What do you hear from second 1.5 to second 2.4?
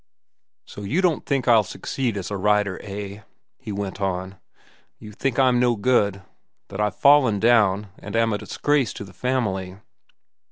succeed as a